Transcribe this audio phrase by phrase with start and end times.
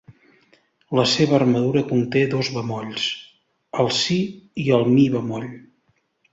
[0.99, 3.05] La seva armadura conté dos bemolls,
[3.85, 4.19] el si
[4.67, 5.51] i el mi bemoll.